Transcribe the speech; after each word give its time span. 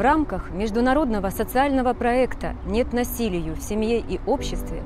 В 0.00 0.02
рамках 0.02 0.50
международного 0.50 1.28
социального 1.28 1.92
проекта 1.92 2.56
«Нет 2.64 2.94
насилию 2.94 3.54
в 3.54 3.60
семье 3.60 3.98
и 3.98 4.18
обществе» 4.24 4.82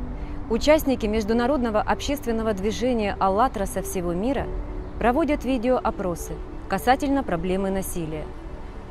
участники 0.51 1.07
международного 1.07 1.81
общественного 1.81 2.53
движения 2.53 3.17
«АЛЛАТРА» 3.21 3.67
со 3.67 3.83
всего 3.83 4.13
мира 4.13 4.49
проводят 4.99 5.45
видеоопросы 5.45 6.33
касательно 6.69 7.23
проблемы 7.23 7.71
насилия. 7.71 8.25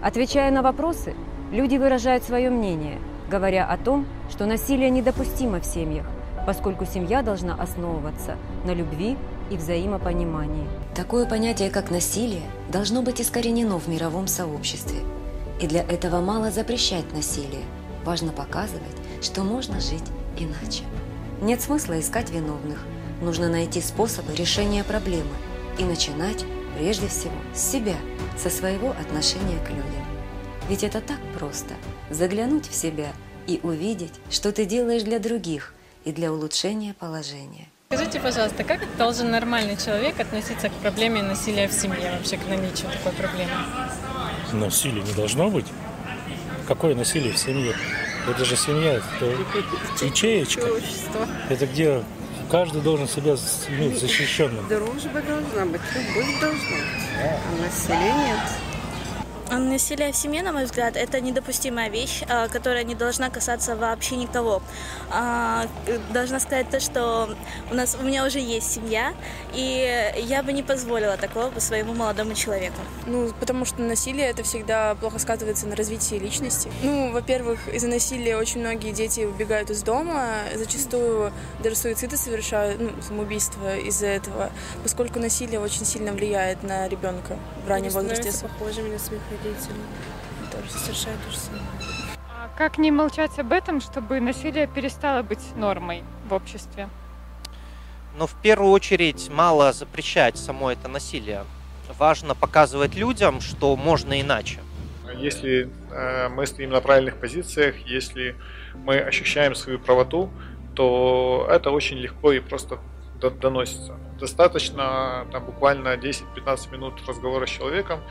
Отвечая 0.02 0.50
на 0.50 0.62
вопросы, 0.62 1.14
люди 1.52 1.76
выражают 1.76 2.24
свое 2.24 2.50
мнение, 2.50 3.00
говоря 3.30 3.66
о 3.66 3.76
том, 3.76 4.06
что 4.30 4.46
насилие 4.46 4.92
недопустимо 4.92 5.60
в 5.60 5.66
семьях, 5.66 6.06
поскольку 6.48 6.86
семья 6.86 7.22
должна 7.22 7.54
основываться 7.56 8.38
на 8.64 8.74
любви 8.74 9.18
и 9.52 9.58
взаимопонимании. 9.58 10.70
Такое 10.96 11.26
понятие, 11.26 11.70
как 11.70 11.92
насилие, 11.92 12.44
должно 12.72 13.02
быть 13.02 13.20
искоренено 13.20 13.78
в 13.78 13.90
мировом 13.90 14.28
сообществе– 14.28 15.00
и 15.64 15.68
для 15.68 15.82
этого 15.84 16.20
мало 16.20 16.52
запрещать 16.52 17.14
насилие. 17.14 17.64
Важно 18.04 18.34
показывать, 18.34 18.84
что 19.22 19.44
можно 19.44 19.80
жить 19.80 20.04
иначе. 20.38 20.84
Нет 21.42 21.62
смысла 21.62 22.02
искать 22.02 22.32
виновных. 22.32 22.80
Нужно 23.22 23.48
найти 23.48 23.80
способы 23.80 24.36
решения 24.36 24.84
проблемы 24.84 25.36
и 25.80 25.86
начинать 25.86 26.44
прежде 26.78 27.08
всего 27.08 27.32
с 27.56 27.62
себя, 27.62 27.96
со 28.38 28.50
своего 28.50 28.90
отношения 28.90 29.58
к 29.66 29.70
людям. 29.70 30.06
Ведь 30.68 30.84
это 30.84 31.00
так 31.00 31.20
просто– 31.40 31.76
заглянуть 32.10 32.68
в 32.68 32.76
себя 32.76 33.14
и 33.48 33.62
увидеть, 33.64 34.14
что 34.30 34.52
ты 34.52 34.66
делаешь 34.66 35.04
для 35.04 35.20
других 35.20 35.74
и 36.04 36.12
для 36.12 36.34
улучшения 36.34 36.94
положения. 36.94 37.70
Скажите, 37.90 38.20
пожалуйста, 38.20 38.66
как 38.66 38.82
должен 38.98 39.32
нормальный 39.32 39.78
человек 39.78 40.20
относиться 40.20 40.68
к 40.68 40.74
проблеме 40.74 41.24
насилия 41.24 41.70
в 41.70 41.74
семье, 41.74 42.12
вообще 42.12 42.36
к 42.36 42.48
наличию 42.50 42.90
такой 42.92 43.14
проблемы? 43.14 43.52
Насилия 44.60 45.02
не 45.02 45.14
должно 45.14 45.50
быть. 45.50 45.66
Какое 46.68 46.96
насилие 46.96 47.34
в 47.34 47.38
семье? 47.38 47.76
Это 48.30 48.46
же 48.46 48.56
семья, 48.56 48.94
это 48.94 50.06
ячеечка. 50.06 50.68
Это 51.50 51.68
где 51.68 52.04
каждый 52.50 52.82
должен 52.82 53.08
себя 53.08 53.36
иметь 53.70 54.00
защищенным. 54.00 54.68
Дружба 54.68 55.22
должна 55.22 55.66
быть, 55.66 55.82
любовь 55.94 56.40
должна 56.40 56.78
быть, 56.78 57.04
а 57.20 57.62
насилие 57.62 58.14
нет. 58.14 58.73
Насилие 59.52 60.12
в 60.12 60.16
семье, 60.16 60.42
на 60.42 60.52
мой 60.52 60.66
взгляд, 60.66 60.96
это 60.96 61.20
недопустимая 61.22 61.90
вещь, 61.90 62.24
а, 62.28 62.48
которая 62.48 62.84
не 62.84 62.96
должна 62.96 63.30
касаться 63.30 63.76
вообще 63.76 64.16
никого. 64.16 64.62
А, 65.12 65.68
должна 66.12 66.40
сказать 66.40 66.70
то, 66.70 66.80
что 66.80 67.36
у 67.70 67.76
нас 67.76 67.98
у 68.00 68.04
меня 68.04 68.26
уже 68.26 68.40
есть 68.40 68.72
семья, 68.74 69.14
и 69.54 70.14
я 70.18 70.44
бы 70.44 70.54
не 70.54 70.64
позволила 70.64 71.18
такого 71.18 71.50
бы 71.50 71.60
своему 71.60 71.94
молодому 71.94 72.34
человеку. 72.34 72.78
Ну, 73.06 73.32
потому 73.40 73.66
что 73.66 73.82
насилие 73.82 74.28
это 74.28 74.44
всегда 74.44 74.96
плохо 74.96 75.20
сказывается 75.20 75.68
на 75.68 75.76
развитии 75.76 76.16
личности. 76.16 76.72
Ну, 76.82 77.12
во-первых, 77.12 77.68
из-за 77.68 77.88
насилия 77.88 78.38
очень 78.38 78.62
многие 78.62 78.92
дети 78.92 79.22
убегают 79.22 79.70
из 79.70 79.84
дома, 79.84 80.28
зачастую 80.56 81.32
даже 81.62 81.76
суициды 81.76 82.18
совершают, 82.18 82.80
ну, 82.80 82.92
самоубийство 83.06 83.78
из-за 83.78 84.08
этого, 84.08 84.52
поскольку 84.82 85.20
насилие 85.20 85.60
очень 85.60 85.86
сильно 85.86 86.12
влияет 86.12 86.64
на 86.64 86.88
ребенка 86.88 87.38
в 87.66 87.70
раннем 87.70 87.92
возрасте. 87.92 88.32
похожими 88.42 88.94
на 88.94 89.00
своих 89.00 89.22
родителей. 89.34 89.82
Тоже 90.52 90.70
совершают 90.70 91.20
то 91.24 91.32
же 91.32 91.38
самое. 91.38 91.64
А 92.30 92.50
как 92.58 92.78
не 92.78 92.92
молчать 92.92 93.38
об 93.40 93.52
этом, 93.52 93.82
чтобы 93.82 94.20
насилие 94.20 94.68
перестало 94.68 95.24
быть 95.24 95.56
нормой 95.56 96.04
в 96.30 96.34
обществе? 96.34 96.90
Но 98.18 98.28
в 98.28 98.36
первую 98.42 98.72
очередь 98.72 99.30
мало 99.30 99.74
запрещать 99.74 100.38
само 100.38 100.72
это 100.72 100.88
насилие. 100.88 101.46
Важно 101.98 102.36
показывать 102.36 102.96
людям, 102.96 103.42
что 103.42 103.76
можно 103.76 104.22
иначе. 104.22 104.60
Если 105.18 105.70
э, 105.92 106.30
мы 106.30 106.46
стоим 106.48 106.70
на 106.72 106.82
правильных 106.82 107.18
позициях, 107.18 107.76
если 107.86 108.36
мы 108.74 109.00
ощущаем 109.00 109.56
свою 109.56 109.80
правоту, 109.80 110.30
то 110.76 111.48
это 111.52 111.72
очень 111.72 111.98
легко 111.98 112.32
и 112.32 112.40
просто 112.40 112.80
доносится. 113.30 113.98
Достаточно 114.20 115.28
там, 115.32 115.46
буквально 115.46 115.96
10-15 115.96 116.72
минут 116.72 116.94
разговора 117.08 117.46
с 117.46 117.50
человеком, 117.50 118.02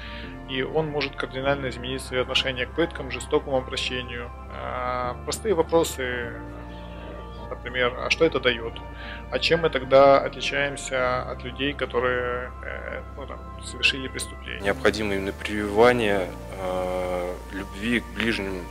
и 0.49 0.63
он 0.63 0.89
может 0.89 1.17
кардинально 1.17 1.71
изменить 1.71 2.03
свои 2.03 2.21
отношения 2.21 2.67
к 2.67 2.75
пыткам, 2.75 3.11
жестокому 3.11 3.57
обращению. 3.57 4.31
А, 4.51 5.17
простые 5.25 5.55
вопросы, 5.55 6.33
например, 7.49 7.95
а 7.99 8.11
что 8.11 8.25
это 8.25 8.41
дает? 8.41 8.75
А 9.31 9.39
чем 9.39 9.61
мы 9.61 9.71
тогда 9.71 10.19
отличаемся 10.21 11.23
от 11.23 11.43
людей, 11.45 11.73
которые 11.73 12.51
э, 12.65 13.03
ну, 13.17 13.27
там, 13.27 13.39
совершили 13.65 14.09
преступление? 14.09 14.61
Необходимо 14.61 15.15
именно 15.15 15.33
прививание 15.33 16.29
э, 16.59 17.35
любви 17.53 18.01
к 18.01 18.05
ближним. 18.15 18.65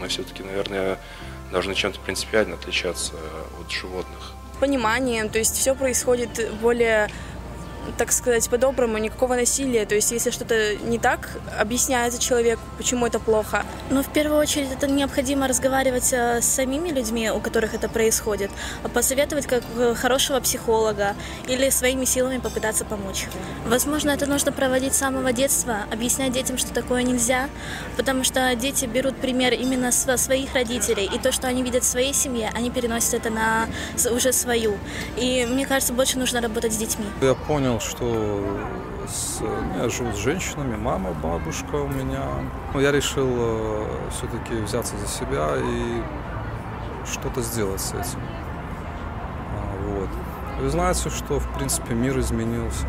Мы 0.00 0.08
все-таки, 0.08 0.42
наверное, 0.42 0.98
должны 1.50 1.74
чем-то 1.74 1.98
принципиально 2.00 2.54
отличаться 2.54 3.14
от 3.60 3.70
животных 3.70 4.34
пониманием, 4.60 5.28
то 5.28 5.38
есть 5.38 5.56
все 5.56 5.74
происходит 5.74 6.50
более 6.60 7.08
так 7.96 8.12
сказать, 8.12 8.48
по-доброму, 8.48 8.98
никакого 8.98 9.34
насилия. 9.34 9.86
То 9.86 9.94
есть, 9.94 10.10
если 10.12 10.30
что-то 10.30 10.76
не 10.76 10.98
так, 10.98 11.30
объясняется 11.58 12.20
человеку, 12.20 12.60
почему 12.78 13.06
это 13.06 13.18
плохо. 13.18 13.64
Но 13.90 14.02
в 14.02 14.08
первую 14.12 14.38
очередь 14.38 14.72
это 14.72 14.86
необходимо 14.86 15.48
разговаривать 15.48 16.12
э, 16.12 16.40
с 16.40 16.46
самими 16.46 16.90
людьми, 16.90 17.30
у 17.30 17.40
которых 17.40 17.74
это 17.74 17.88
происходит, 17.88 18.50
а 18.82 18.88
посоветовать 18.88 19.46
как 19.46 19.62
э, 19.76 19.94
хорошего 19.94 20.40
психолога 20.40 21.14
или 21.46 21.70
своими 21.70 22.04
силами 22.04 22.38
попытаться 22.38 22.84
помочь. 22.84 23.26
Возможно, 23.66 24.10
это 24.10 24.26
нужно 24.26 24.52
проводить 24.52 24.94
с 24.94 24.98
самого 24.98 25.32
детства, 25.32 25.78
объяснять 25.92 26.32
детям, 26.32 26.58
что 26.58 26.72
такое 26.72 27.02
нельзя, 27.02 27.48
потому 27.96 28.24
что 28.24 28.54
дети 28.54 28.86
берут 28.86 29.16
пример 29.16 29.52
именно 29.54 29.92
со 29.92 30.16
своих 30.16 30.54
родителей, 30.54 31.08
и 31.12 31.18
то, 31.18 31.32
что 31.32 31.46
они 31.48 31.62
видят 31.62 31.84
в 31.84 31.86
своей 31.86 32.14
семье, 32.14 32.50
они 32.54 32.70
переносят 32.70 33.14
это 33.14 33.30
на 33.30 33.68
уже 34.10 34.32
свою. 34.32 34.78
И 35.16 35.46
мне 35.48 35.66
кажется, 35.66 35.92
больше 35.92 36.18
нужно 36.18 36.40
работать 36.40 36.72
с 36.72 36.76
детьми. 36.76 37.06
Я 37.20 37.34
понял, 37.34 37.69
что 37.78 38.42
с, 39.06 39.40
я 39.76 39.88
живу 39.88 40.12
с 40.12 40.16
женщинами, 40.16 40.76
мама, 40.76 41.12
бабушка 41.22 41.76
у 41.76 41.88
меня. 41.88 42.24
Но 42.74 42.80
я 42.80 42.90
решил 42.90 43.28
э, 43.28 43.86
все-таки 44.10 44.54
взяться 44.62 44.96
за 44.96 45.06
себя 45.06 45.56
и 45.56 46.02
что-то 47.10 47.42
сделать 47.42 47.80
с 47.80 47.90
этим. 47.92 48.20
А, 49.54 49.88
вот. 49.88 50.08
Вы 50.60 50.70
знаете, 50.70 51.10
что 51.10 51.38
в 51.38 51.54
принципе 51.54 51.94
мир 51.94 52.18
изменился. 52.18 52.86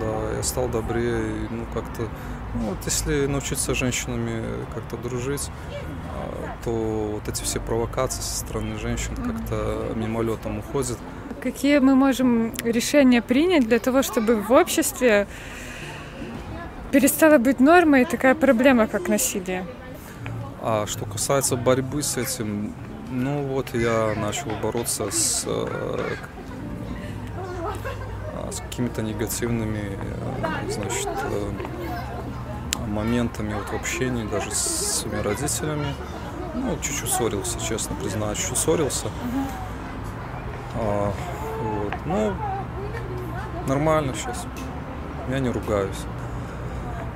Да, 0.00 0.36
я 0.36 0.42
стал 0.42 0.68
добрее, 0.68 1.48
ну 1.50 1.64
как-то, 1.72 2.08
ну 2.54 2.70
вот 2.70 2.78
если 2.84 3.26
научиться 3.26 3.74
женщинами 3.74 4.42
как-то 4.74 4.96
дружить, 4.96 5.50
а, 6.64 6.70
то 6.70 7.10
вот 7.14 7.28
эти 7.28 7.42
все 7.42 7.60
провокации 7.60 8.22
со 8.22 8.38
стороны 8.38 8.78
женщин 8.78 9.14
как-то 9.16 9.92
мимолетом 9.94 10.58
уходят. 10.58 10.98
Какие 11.42 11.78
мы 11.78 11.94
можем 11.94 12.52
решения 12.64 13.20
принять 13.20 13.68
для 13.68 13.78
того, 13.78 14.02
чтобы 14.02 14.36
в 14.36 14.50
обществе 14.50 15.26
перестала 16.90 17.38
быть 17.38 17.60
нормой 17.60 18.04
такая 18.04 18.34
проблема, 18.34 18.86
как 18.86 19.08
насилие? 19.08 19.66
А 20.62 20.86
что 20.86 21.04
касается 21.04 21.56
борьбы 21.56 22.02
с 22.02 22.16
этим, 22.16 22.72
ну 23.10 23.42
вот 23.42 23.74
я 23.74 24.14
начал 24.16 24.50
бороться 24.62 25.10
с, 25.10 25.44
э, 25.46 26.14
с 28.50 28.60
какими-то 28.60 29.02
негативными, 29.02 29.98
э, 29.98 30.70
значит, 30.70 31.08
э, 31.08 31.50
моментами 32.86 33.54
вот 33.54 33.68
в 33.68 33.74
общении 33.74 34.26
даже 34.26 34.50
с 34.52 35.02
своими 35.02 35.20
родителями. 35.20 35.94
Ну, 36.54 36.78
чуть-чуть 36.80 37.10
ссорился, 37.10 37.60
честно 37.60 37.96
признаюсь, 37.96 38.38
чуть 38.38 38.56
ссорился. 38.56 39.08
А, 40.76 41.12
вот. 41.62 41.94
Ну, 42.06 42.32
нормально 43.66 44.14
сейчас. 44.14 44.46
Я 45.28 45.40
не 45.40 45.50
ругаюсь. 45.50 46.04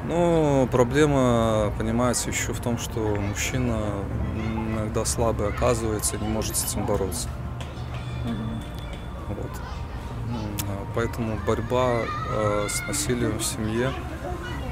Но 0.06 0.66
проблема, 0.72 1.72
понимаете, 1.78 2.30
еще 2.30 2.52
в 2.52 2.60
том, 2.60 2.78
что 2.78 3.00
мужчина 3.00 3.78
иногда 4.34 5.04
слабый 5.04 5.48
оказывается 5.48 6.16
и 6.16 6.20
не 6.20 6.28
может 6.28 6.56
с 6.56 6.64
этим 6.64 6.84
бороться. 6.86 7.28
Вот. 9.28 9.50
А 10.62 10.86
поэтому 10.94 11.38
борьба 11.46 12.00
э, 12.30 12.66
с 12.70 12.86
насилием 12.88 13.38
в 13.38 13.44
семье, 13.44 13.92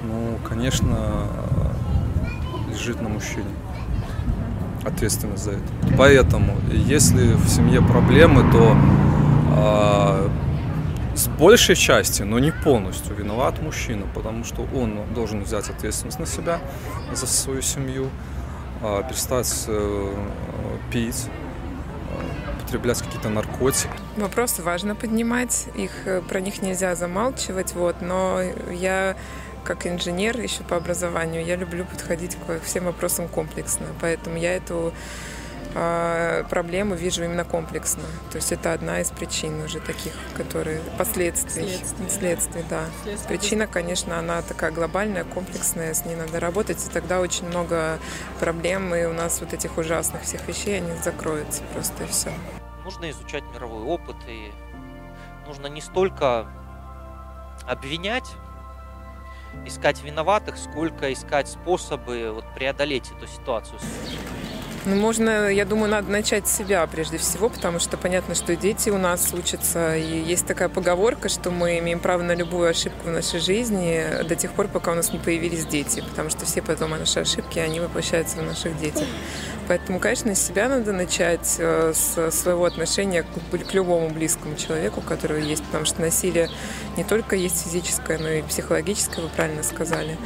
ну, 0.04 0.38
конечно, 0.48 1.28
лежит 2.68 3.00
на 3.00 3.08
мужчине 3.10 3.44
ответственность 4.86 5.44
за 5.44 5.52
это. 5.52 5.96
Поэтому, 5.98 6.56
если 6.70 7.32
в 7.34 7.48
семье 7.48 7.82
проблемы, 7.82 8.50
то 8.52 8.76
э, 9.56 10.28
с 11.16 11.28
большей 11.28 11.74
части, 11.74 12.22
но 12.22 12.38
не 12.38 12.52
полностью 12.52 13.14
виноват 13.16 13.60
мужчина, 13.62 14.06
потому 14.14 14.44
что 14.44 14.66
он 14.74 15.00
должен 15.14 15.42
взять 15.42 15.68
ответственность 15.68 16.18
на 16.18 16.26
себя 16.26 16.60
за 17.12 17.26
свою 17.26 17.62
семью, 17.62 18.10
э, 18.82 19.02
перестать 19.08 19.64
э, 19.68 20.14
пить, 20.92 21.26
употреблять 22.60 23.02
какие-то 23.02 23.28
наркотики. 23.28 23.90
Вопросы 24.16 24.62
важно 24.62 24.94
поднимать, 24.94 25.66
их, 25.74 25.90
про 26.28 26.40
них 26.40 26.62
нельзя 26.62 26.94
замалчивать, 26.94 27.74
вот, 27.74 28.02
но 28.02 28.40
я 28.72 29.16
как 29.66 29.86
инженер 29.86 30.40
еще 30.40 30.62
по 30.62 30.76
образованию, 30.76 31.44
я 31.44 31.56
люблю 31.56 31.84
подходить 31.84 32.36
к 32.36 32.60
всем 32.60 32.84
вопросам 32.84 33.28
комплексно. 33.28 33.86
Поэтому 34.00 34.36
я 34.36 34.54
эту 34.54 34.94
а, 35.74 36.44
проблему 36.44 36.94
вижу 36.94 37.24
именно 37.24 37.44
комплексно. 37.44 38.04
То 38.30 38.36
есть 38.36 38.52
это 38.52 38.72
одна 38.72 39.00
из 39.00 39.10
причин 39.10 39.60
уже 39.62 39.80
таких, 39.80 40.12
которые 40.34 40.80
последствий. 40.96 41.68
Следствие. 41.68 42.08
Следствий, 42.08 42.64
да. 42.70 42.84
Следствие. 43.02 43.38
Причина, 43.38 43.66
конечно, 43.66 44.18
она 44.18 44.40
такая 44.40 44.70
глобальная, 44.70 45.24
комплексная, 45.24 45.92
с 45.92 46.06
ней 46.06 46.16
надо 46.16 46.40
работать, 46.40 46.82
и 46.86 46.90
тогда 46.90 47.20
очень 47.20 47.46
много 47.46 47.98
проблем, 48.40 48.94
и 48.94 49.04
у 49.04 49.12
нас 49.12 49.40
вот 49.40 49.52
этих 49.52 49.76
ужасных 49.76 50.22
всех 50.22 50.48
вещей, 50.48 50.78
они 50.78 50.92
закроются 51.04 51.62
просто 51.74 52.04
и 52.04 52.06
все. 52.06 52.30
Нужно 52.84 53.10
изучать 53.10 53.42
мировой 53.52 53.82
опыт, 53.82 54.16
и 54.28 54.52
нужно 55.46 55.66
не 55.66 55.82
столько 55.82 56.46
обвинять, 57.66 58.24
искать 59.64 60.02
виноватых, 60.02 60.56
сколько 60.56 61.12
искать 61.12 61.48
способы 61.48 62.32
вот, 62.32 62.44
преодолеть 62.54 63.10
эту 63.16 63.26
ситуацию. 63.26 63.78
Ну, 64.86 64.94
можно, 64.94 65.50
я 65.50 65.64
думаю, 65.64 65.90
надо 65.90 66.12
начать 66.12 66.46
с 66.46 66.56
себя 66.56 66.86
прежде 66.86 67.18
всего, 67.18 67.48
потому 67.48 67.80
что 67.80 67.96
понятно, 67.96 68.36
что 68.36 68.54
дети 68.54 68.88
у 68.88 68.98
нас 68.98 69.34
учатся, 69.34 69.96
и 69.96 70.20
есть 70.20 70.46
такая 70.46 70.68
поговорка, 70.68 71.28
что 71.28 71.50
мы 71.50 71.80
имеем 71.80 71.98
право 71.98 72.22
на 72.22 72.36
любую 72.36 72.70
ошибку 72.70 73.08
в 73.08 73.10
нашей 73.10 73.40
жизни 73.40 74.04
до 74.28 74.36
тех 74.36 74.52
пор, 74.52 74.68
пока 74.68 74.92
у 74.92 74.94
нас 74.94 75.12
не 75.12 75.18
появились 75.18 75.66
дети, 75.66 76.04
потому 76.08 76.30
что 76.30 76.46
все 76.46 76.62
потом 76.62 76.90
наши 76.90 77.18
ошибки, 77.18 77.58
они 77.58 77.80
воплощаются 77.80 78.36
в 78.36 78.42
наших 78.44 78.78
детях. 78.78 79.08
Поэтому, 79.66 79.98
конечно, 79.98 80.32
с 80.36 80.40
себя 80.40 80.68
надо 80.68 80.92
начать, 80.92 81.56
э, 81.58 81.92
с 81.92 82.30
своего 82.30 82.64
отношения 82.64 83.24
к, 83.24 83.68
к 83.68 83.74
любому 83.74 84.10
близкому 84.10 84.54
человеку, 84.54 85.00
который 85.00 85.42
есть, 85.42 85.64
потому 85.64 85.84
что 85.84 86.00
насилие 86.00 86.48
не 86.96 87.02
только 87.02 87.34
есть 87.34 87.64
физическое, 87.64 88.18
но 88.18 88.28
и 88.28 88.42
психологическое, 88.42 89.22
вы 89.22 89.28
правильно 89.30 89.64
сказали. 89.64 90.16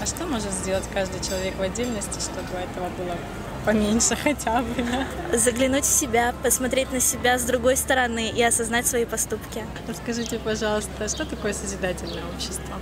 А 0.00 0.06
что 0.06 0.26
может 0.26 0.50
сделать 0.52 0.84
каждый 0.92 1.20
человек 1.26 1.54
в 1.56 1.62
отдельности, 1.62 2.20
чтобы 2.20 2.58
этого 2.58 2.88
было 2.98 3.16
поменьше 3.64 4.16
хотя 4.16 4.62
бы? 4.62 4.82
Да? 4.82 5.38
Заглянуть 5.38 5.84
в 5.84 5.92
себя, 5.92 6.34
посмотреть 6.42 6.92
на 6.92 7.00
себя 7.00 7.38
с 7.38 7.44
другой 7.44 7.76
стороны 7.76 8.30
и 8.30 8.42
осознать 8.42 8.86
свои 8.86 9.04
поступки. 9.04 9.64
Расскажите, 9.88 10.38
пожалуйста, 10.38 11.08
что 11.08 11.24
такое 11.24 11.52
созидательное 11.52 12.22
общество? 12.34 12.74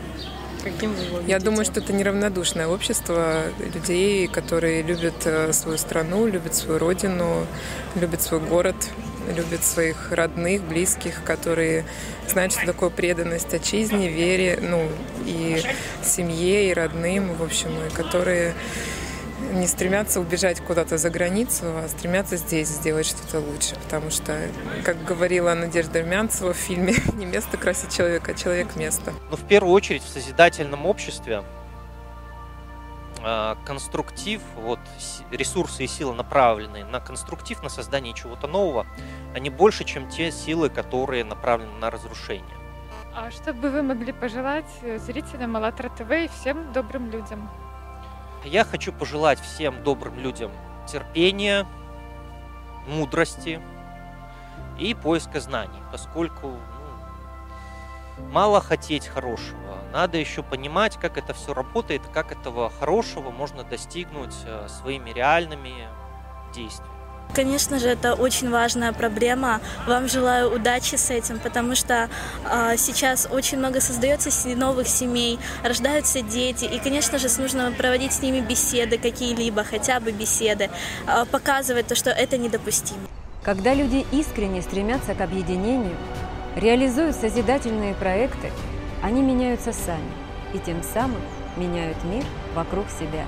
Каким 0.62 0.94
вы 0.94 1.02
его 1.02 1.16
видите? 1.18 1.30
Я 1.32 1.40
думаю, 1.40 1.64
что 1.64 1.80
это 1.80 1.92
неравнодушное 1.92 2.68
общество 2.68 3.42
людей, 3.58 4.28
которые 4.28 4.82
любят 4.82 5.14
э, 5.24 5.52
свою 5.52 5.76
страну, 5.76 6.26
любят 6.26 6.54
свою 6.54 6.78
родину, 6.78 7.46
любят 7.96 8.22
свой 8.22 8.40
город, 8.40 8.76
любят 9.34 9.64
своих 9.64 10.12
родных, 10.12 10.62
близких, 10.62 11.22
которые 11.24 11.84
знают, 12.28 12.52
что 12.52 12.66
такое 12.66 12.90
преданность 12.90 13.52
отчизне, 13.54 14.08
вере, 14.08 14.58
ну, 14.60 14.88
и 15.26 15.62
семье, 16.02 16.70
и 16.70 16.74
родным, 16.74 17.34
в 17.34 17.42
общем, 17.42 17.70
и 17.86 17.90
которые 17.90 18.54
не 19.52 19.66
стремятся 19.66 20.20
убежать 20.20 20.60
куда-то 20.60 20.98
за 20.98 21.10
границу, 21.10 21.64
а 21.64 21.88
стремятся 21.88 22.36
здесь 22.36 22.68
сделать 22.68 23.06
что-то 23.06 23.40
лучше. 23.40 23.74
Потому 23.84 24.10
что, 24.10 24.38
как 24.84 25.04
говорила 25.04 25.54
Надежда 25.54 26.00
Румянцева 26.00 26.54
в 26.54 26.56
фильме 26.56 26.94
«Не 27.14 27.26
место 27.26 27.56
красит 27.56 27.90
человека, 27.90 28.32
а 28.32 28.34
человек 28.34 28.76
место». 28.76 29.12
Но 29.30 29.36
в 29.36 29.46
первую 29.46 29.74
очередь 29.74 30.02
в 30.02 30.08
созидательном 30.08 30.86
обществе 30.86 31.42
конструктив, 33.64 34.40
вот 34.56 34.80
ресурсы 35.30 35.84
и 35.84 35.86
силы 35.86 36.14
направленные 36.14 36.84
на 36.84 37.00
конструктив, 37.00 37.62
на 37.62 37.68
создание 37.68 38.14
чего-то 38.14 38.46
нового, 38.46 38.86
они 39.34 39.50
больше, 39.50 39.84
чем 39.84 40.08
те 40.08 40.30
силы, 40.30 40.70
которые 40.70 41.24
направлены 41.24 41.78
на 41.78 41.90
разрушение. 41.90 42.56
А 43.14 43.30
что 43.30 43.52
бы 43.52 43.70
вы 43.70 43.82
могли 43.82 44.12
пожелать 44.12 44.70
э, 44.80 44.98
зрителям 44.98 45.54
АЛЛАТРА 45.56 45.90
ТВ 45.90 46.10
и 46.10 46.28
всем 46.28 46.72
добрым 46.72 47.10
людям? 47.10 47.50
Я 48.44 48.64
хочу 48.64 48.90
пожелать 48.92 49.38
всем 49.38 49.82
добрым 49.84 50.18
людям 50.18 50.50
терпения, 50.90 51.66
мудрости 52.86 53.60
и 54.78 54.94
поиска 54.94 55.40
знаний, 55.40 55.80
поскольку 55.90 56.56
ну, 58.18 58.26
мало 58.30 58.60
хотеть 58.60 59.06
хорошего. 59.06 59.78
Надо 59.92 60.16
еще 60.16 60.42
понимать, 60.42 60.96
как 60.96 61.18
это 61.18 61.34
все 61.34 61.52
работает, 61.52 62.02
как 62.12 62.32
этого 62.32 62.70
хорошего 62.80 63.30
можно 63.30 63.62
достигнуть 63.62 64.34
э, 64.46 64.66
своими 64.68 65.10
реальными 65.10 65.72
действиями. 66.54 66.92
Конечно 67.34 67.78
же, 67.78 67.88
это 67.88 68.14
очень 68.14 68.50
важная 68.50 68.92
проблема. 68.92 69.60
Вам 69.86 70.08
желаю 70.08 70.54
удачи 70.54 70.96
с 70.96 71.10
этим, 71.10 71.38
потому 71.38 71.74
что 71.74 72.10
а, 72.44 72.76
сейчас 72.76 73.26
очень 73.30 73.58
много 73.58 73.80
создается 73.80 74.30
новых 74.54 74.86
семей, 74.86 75.38
рождаются 75.64 76.20
дети, 76.20 76.66
и, 76.66 76.78
конечно 76.78 77.18
же, 77.18 77.28
нужно 77.38 77.72
проводить 77.72 78.12
с 78.12 78.20
ними 78.20 78.40
беседы 78.40 78.98
какие-либо, 78.98 79.64
хотя 79.64 79.98
бы 79.98 80.12
беседы, 80.12 80.68
а, 81.06 81.24
показывать 81.24 81.86
то, 81.86 81.94
что 81.94 82.10
это 82.10 82.36
недопустимо. 82.36 83.00
Когда 83.42 83.72
люди 83.72 84.04
искренне 84.12 84.60
стремятся 84.60 85.14
к 85.14 85.20
объединению, 85.22 85.96
реализуют 86.54 87.16
созидательные 87.16 87.94
проекты, 87.94 88.52
они 89.02 89.20
меняются 89.20 89.72
сами 89.72 90.10
и 90.54 90.58
тем 90.58 90.82
самым 90.82 91.20
меняют 91.56 92.02
мир 92.04 92.24
вокруг 92.54 92.86
себя. 92.88 93.26